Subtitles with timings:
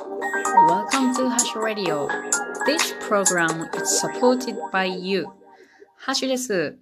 [0.00, 2.08] Welcome to Hash Radio.
[2.64, 5.26] This program is supported by you.
[5.98, 6.78] ハッシュです。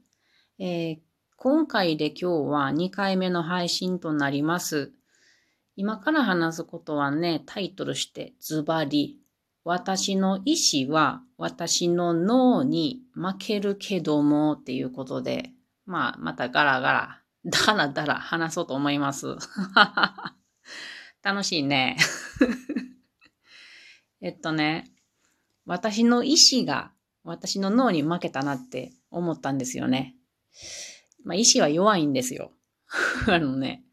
[0.61, 0.99] えー
[1.37, 4.93] 今回で今日は2回目の配信となります。
[5.77, 9.19] 今から話すことはね、タイトルしてズバリ。
[9.65, 15.51] 私の意志は私の脳に負けるけどもっていうことで、
[15.87, 19.37] まあ、またガラガラ、ダラダラ話そうと思います。
[21.23, 21.97] 楽しいね。
[24.21, 24.91] えっとね、
[25.65, 26.93] 私の意志が
[27.25, 30.17] 私の脳に負けたなって思ったんですよね。
[31.25, 32.53] まあ、意志は弱いんですよ。
[33.29, 33.85] あのね、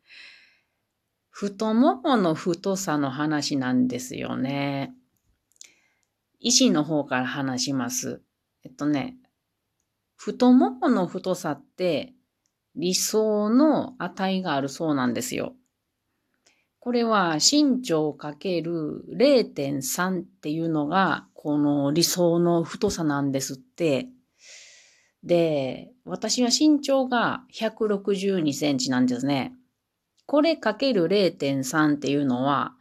[1.30, 4.96] 太ももの太さの話なんですよね。
[6.40, 8.22] 意志の方から話します。
[8.64, 9.18] えっとね、
[10.16, 12.14] 太ももの太さって
[12.76, 15.56] 理想の値があるそうなんですよ。
[16.86, 24.10] これは身長かける0.3っていうのがこの理想の太さなんですって。
[25.24, 29.56] で、私は身長が162センチなんですね。
[30.28, 32.76] これかける0.3っていうのは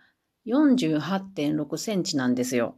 [0.49, 2.77] 48.6センチなんですよ。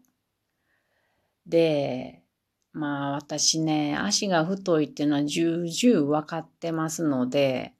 [1.44, 2.22] で、
[2.70, 7.74] まあ私ね、足が太いっていうのは重々わかってますので、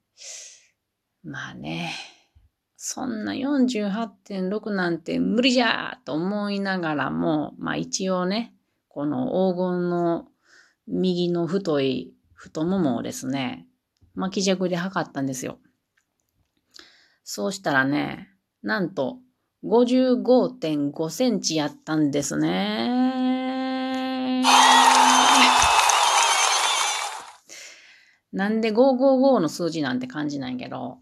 [1.23, 1.93] まあね、
[2.79, 8.53] そんな48.6なんて無理じゃーと思いながらも、まあ一応ね、
[8.87, 10.27] この黄金の
[10.87, 13.65] 右の太い太ももをですね、
[14.13, 15.57] 巻き尺で測ったんですよ。
[17.23, 18.29] そうしたらね、
[18.61, 19.17] なんと
[19.63, 23.07] 55.5センチやったんですね。
[28.31, 30.99] なんで555の数字なんて感じないけど、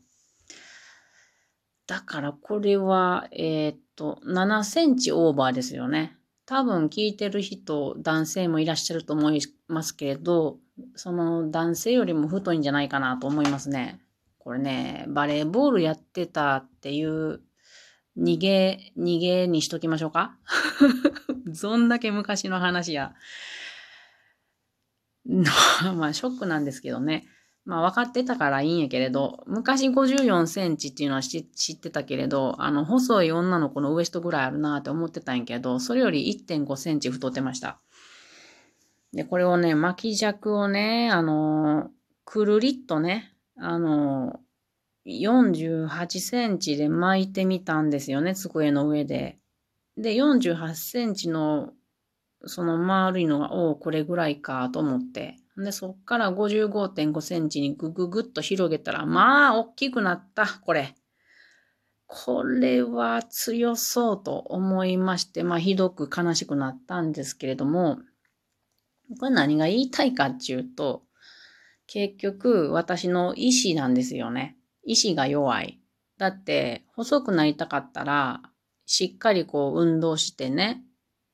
[1.87, 6.17] だからこれは、えーっと、7センチオーバーですよね。
[6.45, 10.57] 多分聞いてる人、男性もいらっしゃると思いますけれど、
[10.95, 13.99] その男性よりも太いんじゃないかなと思いますね。
[14.39, 17.41] これね、バレーボールやってたっていう
[18.17, 20.37] 逃げ、逃げにしときましょうか
[21.61, 23.13] どんだけ昔の話や。
[25.95, 27.27] まあ、ショックなんですけどね。
[27.65, 37.79] まあ、分かってたからいいんやけれど、昔54センチっていうのは知知ってたけれど、あの、細い女の子のウエストぐらいあるなって思ってたんやけど、それより1.5センチ太ってました。
[39.13, 41.89] で、これをね、巻き尺をね、あの、
[42.23, 44.39] くるりっとね、あの、
[45.07, 49.39] 48センチで巻いてみたんですよね、机の上で。
[49.97, 51.71] で、48センチの、
[52.45, 55.37] その丸いのが、おお、これぐらいかと思って。
[55.57, 60.95] で、そっから55.5センチにぐぐぐっと広げたら、まあ、大きくなった、これ。
[62.07, 67.99] これは強そうと思いまして、まあ、ひどく悲しくなったんですけれども、
[69.19, 71.03] これ何が言いたいかっていうと、
[71.87, 74.57] 結局、私の意志なんですよね。
[74.83, 75.79] 意志が弱い。
[76.17, 78.41] だって、細くなりたかったら、
[78.85, 80.83] しっかりこう運動してね、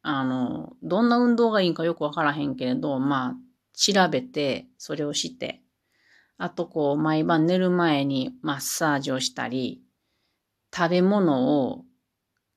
[0.01, 3.35] あの、どんな運動がいいかよくわからへんけれど、まあ、
[3.83, 5.63] 調べて、それをして、
[6.37, 9.81] あとこう、毎晩寝る前にマッサージをしたり、
[10.75, 11.85] 食べ物を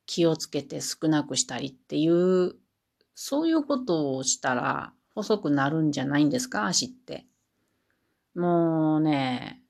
[0.05, 2.57] 気をつけて少なくしたりっていう、
[3.15, 6.67] そういうことをしたら細くなるんじゃないんですか？
[6.67, 7.27] 足って。
[8.35, 9.63] もうね、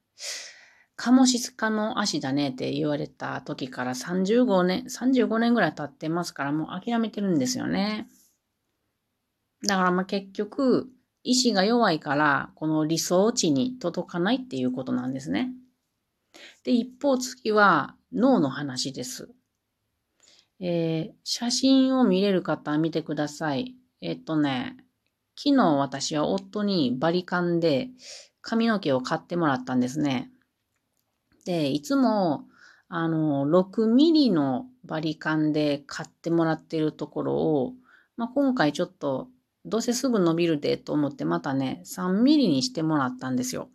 [0.96, 8.08] カモシス科の足だねって言われた時から35年、35年ぐらい経ってますからもう諦めてるんですよね。
[9.66, 10.88] だからまあ結局、
[11.24, 15.50] 意志が弱いから、この理想値に届かないっていうことなんですね。
[16.62, 19.30] で、一方次は脳の話です。
[20.60, 23.74] えー写真を見れる方見てください。
[24.00, 24.76] えっとね、
[25.36, 27.88] 昨日私は夫にバリカンで
[28.40, 30.30] 髪の毛を買ってもらったんですね。
[31.44, 32.44] で、いつも、
[32.88, 37.72] あの、6ミリのバリカンで買ってもらってるところを、
[38.16, 39.28] まあ、今回ちょっと、
[39.64, 43.70] どうせすぐ伸びるでと思ってまたね、3ミリにしてもらったんですよ。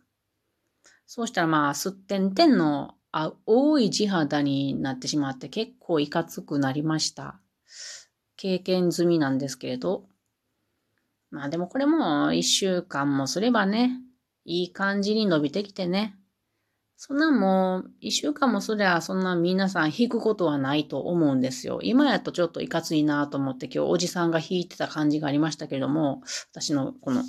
[1.06, 7.40] そうしたらまあ、すってんてんのあ多い地肌になってしまって結構いかつくなりました。
[8.36, 10.04] 経験済みなんですけれど。
[11.30, 14.00] まあでもこれも一週間もすればね、
[14.44, 16.19] いい感じに伸びてきてね。
[17.02, 21.80] そんなもう、一週間もすりゃ、そんな皆さん引くことはないと思うんですよ。
[21.82, 26.20] 今やとちょっといかついなと思って今日おじさんが引いてた感じがありましたけれども、
[26.52, 27.22] 私のこの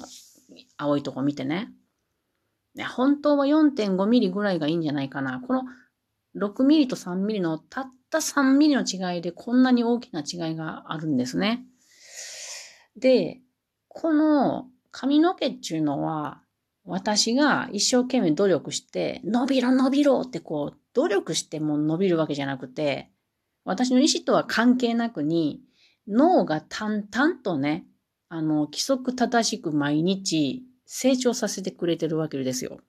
[0.75, 1.71] 青いとこ見てね。
[2.97, 5.39] 本当は4.5ミリぐらいがいいんじゃないかな。
[5.39, 5.63] この
[6.35, 11.63] 6ミリと3ミリのたった3ミリの違いでこんなに大きな違いがあるんですね。
[12.97, 13.39] で、
[13.87, 16.41] この髪の毛っていうのは、
[16.91, 23.09] 私が一生懸命努力して、伸びろ伸びろってこう、努力しても伸びるわけじゃなくて、
[23.63, 25.61] 私の意思とは関係なくに、
[26.05, 27.85] 脳が淡々とね、
[28.27, 32.81] あの、規則正しく毎日成長させてくれてるわけですよ。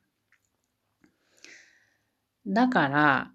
[2.45, 3.31] だから、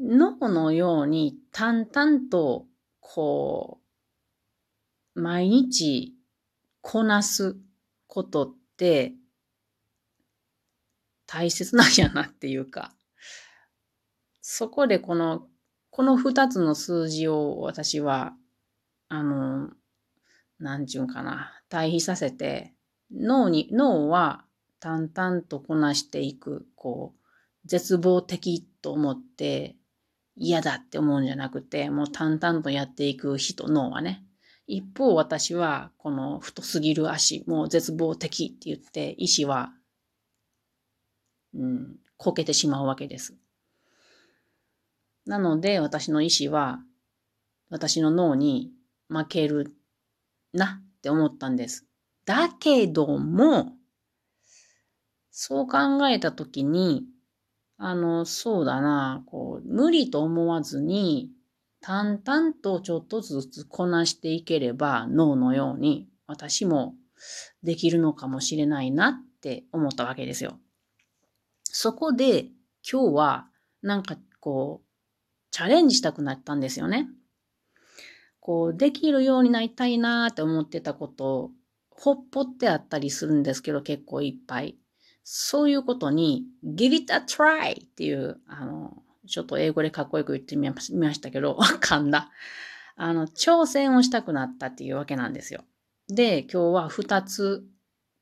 [0.00, 2.64] 脳のように淡々と、
[3.00, 3.82] こ
[5.14, 6.14] う、毎日
[6.80, 7.58] こなす
[8.06, 9.12] ことって、
[11.26, 12.92] 大切なんやなっていうか、
[14.40, 15.48] そこでこの、
[15.90, 18.34] この二つの数字を私は、
[19.08, 19.70] あの、
[20.58, 22.74] なんちゅうんかな、対比させて、
[23.10, 24.44] 脳に、脳は
[24.80, 29.76] 淡々とこなしていく、こう、絶望的と思って
[30.36, 34.22] 嫌だって思うんじゃなくて、もう淡々とやっていく人、脳はね。
[34.66, 39.72] 一方私は、この太すぎる足、もう絶望的って言って、意志は、
[41.56, 43.34] うん、こけてしまうわけです。
[45.26, 46.80] なので、私の意志は、
[47.68, 48.70] 私の脳に
[49.08, 49.74] 負ける
[50.52, 51.86] なって思ったんです。
[52.24, 53.72] だけども、
[55.30, 57.04] そう考えたときに、
[57.78, 61.30] あの、そうだな、こう、無理と思わずに、
[61.80, 66.94] 淡々とちょっとずつこなしていければ、脳のように私も
[67.62, 70.58] できるのかもしれないなって思ったわけですよ。
[71.78, 72.46] そこで
[72.90, 73.46] 今日は
[73.82, 74.86] なんかこう、
[75.50, 77.06] チャレンジしたくなったんですよね。
[78.40, 81.50] こう、できるようになりたいなーって思ってたこと、
[81.90, 84.78] ほっぽってあったりするんですけど、結構いっぱい。
[85.22, 92.30] そういうことに、give it a try っていう、あの、ちょっと英語でかっこよく言ってみましたけど、 わかんだ。
[92.96, 95.62] あの、挑戦をしたくなったっていうわけなんですよ。
[96.08, 97.66] で、今日は二つ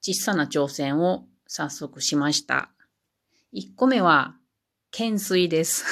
[0.00, 2.73] 小さな挑戦を早速しました。
[3.56, 4.34] 一個目は、
[4.90, 5.84] 懸垂です。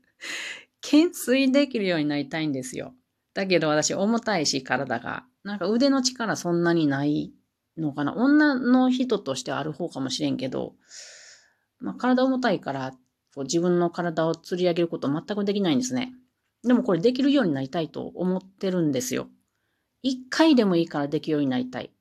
[0.80, 2.94] 懸垂できるようになりたいんですよ。
[3.34, 5.26] だけど私重たいし体が。
[5.44, 7.34] なんか腕の力そんなにない
[7.76, 8.14] のかな。
[8.14, 10.76] 女の人としてある方かもしれんけど、
[11.78, 12.92] まあ、体重たいから
[13.34, 16.14] こう自分の体を釣り上げること全くできないんですね。
[16.62, 19.28] でもこれできるようになりたいと思ってるんですよ。
[20.00, 21.92] 一回でもいいからできるようになりたい。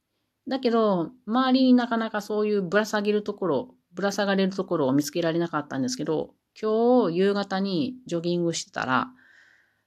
[0.47, 9.07] だけど、周りになかなかそういうぶら下げるところ、ぶら下がれるところを見つけられなかったんですけど、今日夕方にジョギングしてたら、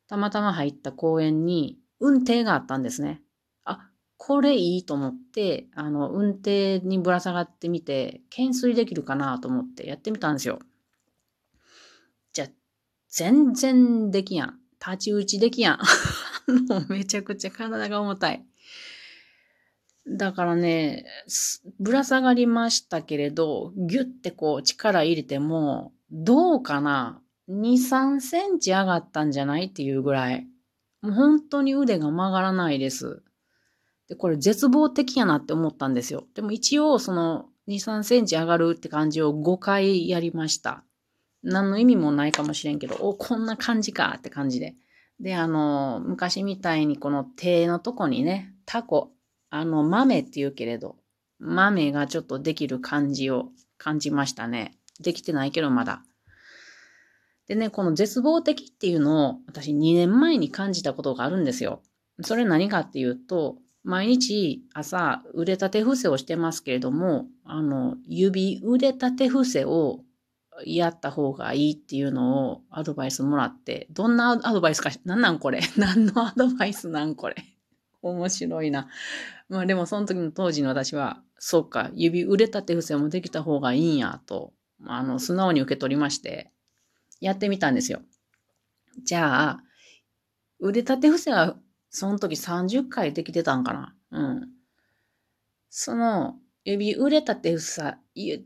[0.09, 3.23] たまたま入った公園に運転があったんですね。
[3.65, 10.59] あ、これいいと思って、あの、運転にぶら下がってみて、懸垂できるかなと思ってやってみたんですよ。
[12.33, 12.49] じゃ、
[13.09, 14.59] 全然できやん。
[14.85, 15.79] 立ち打ちできやん。
[16.69, 18.45] もうめちゃくちゃ体が重たい。
[20.07, 21.05] だからね、
[21.79, 30.47] ぶら下がりましたけれど、ギュッてこう力入れても、どうかな2、3センチ上がったんじゃないっていうぐらい。
[31.03, 33.23] もう本当に腕が曲がらないです。
[34.09, 36.27] で、これ絶望的やなって思ったんですよ。
[36.35, 40.85] でも一応その2、3センチ上がるって感じを5回やりました。
[41.43, 44.75] 何の意味もないかもしれんけど、お、こんな感じかって感じで。
[45.21, 49.13] で、あの、昔みたいにこの手のとこにね、タコ、
[49.51, 50.97] あの、豆って言うけれど、
[51.39, 54.77] 豆がちょっとできる感じを感じましたね。
[55.01, 56.03] できてないけどまだ。
[57.49, 61.83] でね、この絶望的っていうのを私2年前に感じたことがあるんですよ。
[62.23, 70.01] それ何かっていうと、毎日朝腕立て伏せをしてますけれども、あの、指腕立て伏せを
[70.67, 75.61] やった方がいいっていうのをアドバイスもらって、どんなアドバイスか、なんなんこれ？
[75.77, 77.37] 何のアドバイスなんこれ？
[78.03, 78.89] 面白いな。
[79.49, 84.53] まあでもその時の当時の私は、そうか、指腕立て伏せもできた方がいいんやと、
[84.85, 86.53] あの、素直に受け取りまして、
[87.21, 88.03] やってみたんですよ。
[89.05, 89.65] じゃあ、
[90.61, 91.57] 腕立て伏せは
[91.91, 94.49] その時30回できてたんかなうん。
[95.71, 97.95] その、指、腕立て伏せ、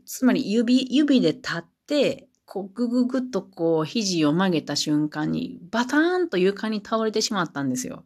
[0.05, 8.05] つまり指、指で立って、こう、ぐぐぐっとこう、肘を曲げた瞬間に、バターンと床に倒れてしまったんですよ。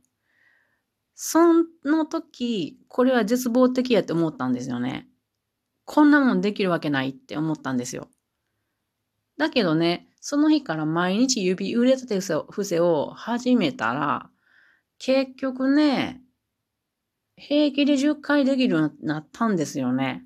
[1.21, 1.41] そ
[1.83, 5.05] の時、これは絶望的やって思ったんですよね。
[5.83, 8.07] こんなもんできるわけないって思ったんですよ。
[9.37, 14.29] だけどね、その日から毎日指腕立て伏せを始めたら、
[14.97, 16.21] 結局ね、
[17.35, 20.23] 平気で10回できるようになったんですよね。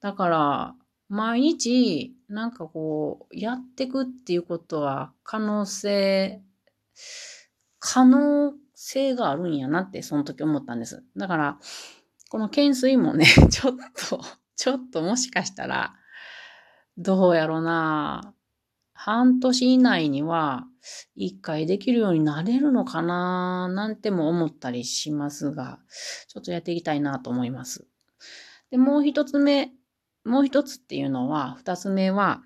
[0.00, 0.74] だから、
[1.08, 6.40] 毎日、なんかこう、やってくっていうことは可能性
[7.80, 11.04] 可能性があるんやなって、その時思ったんです。
[11.16, 11.58] だから、
[12.30, 13.76] この懸垂もね、 ちょっ
[14.08, 14.20] と、
[14.56, 15.94] ちょっともしかしたら、
[16.96, 18.34] どうやろな
[18.92, 20.66] 半年以内には
[21.16, 25.80] 一回できるようになれるのかななんても思ったりしますが、
[26.28, 27.86] ちょっとやっていきたいなと思います。
[28.70, 29.72] で、もう一つ目、
[30.24, 32.42] もう一つっていうのは、二つ目は、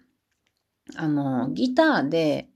[0.97, 2.49] あの、ギターで、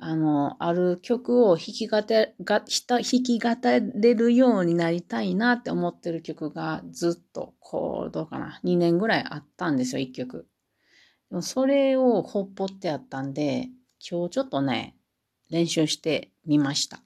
[0.00, 3.48] あの、ある曲を弾き語れ、が、弾き語
[3.94, 10.46] れるようになりたいなって思ってる曲がずっと、こう、どうかな、2年ぐらいあったんですよ、1曲。
[11.30, 13.68] でもそれをほっぽってあったんで、
[14.08, 14.96] 今日ちょっとね、
[15.50, 17.02] 練習してみました。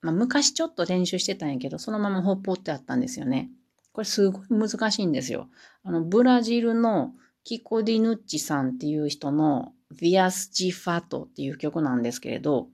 [0.00, 3.50] まあ、昔ちょっと練習してたんやけど、そのままほっぽってあったんですよね。
[3.92, 5.48] これすごい難しいんですよ。
[5.84, 7.12] あの、ブラジルの
[7.44, 12.68] キコディヌッチさんっていう人の Vias de Fato っていう曲なんですけれど、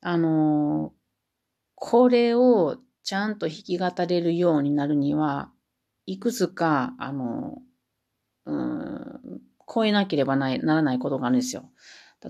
[0.00, 0.92] あの
[1.74, 5.50] これをちゃんと弾き語れるようになるには、
[6.06, 7.62] いくつか、あの
[8.46, 9.40] うん、
[9.72, 11.70] 超えなければならないことがあるんですよ。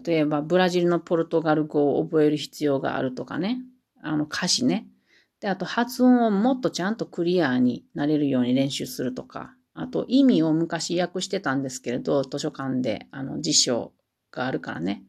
[0.05, 3.61] 例えば、ブラジルのポルトガル語を覚える必要があるとかね。
[4.03, 4.87] あの歌詞ね。
[5.41, 9.56] で、あと発音をもっとちゃんとクリアになれるように練習するとか。
[9.79, 13.93] あと意味を昔訳してたんですけれど、図書館であの辞書
[14.31, 15.05] があるからね。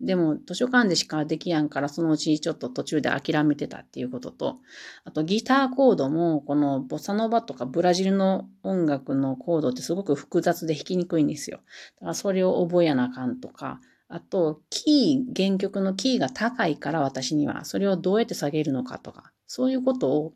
[0.00, 4.56] でも図書館でしかできやんからそのうちちょっと途中で諦めてたっていうことと、
[5.04, 11.58] あとギターコードもこのボサノバとかブラジルの音楽のコードってすごく複雑で弾きにくいんですよ。
[11.96, 20.32] だからそれを覚えやなあかんとか、あとキー、原曲のキーが高いから私にはそれをどうやって下げるのかとか、そういうことを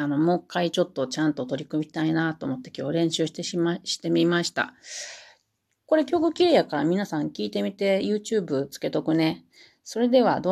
[0.00, 4.74] あの、もう一回ちょっとちゃんと取り組みたいなと思って今日練習してしま、してみました。
[5.86, 9.44] これ曲綺麗やから皆さん聞いてみて YouTube つけとくね。
[9.82, 10.40] それでは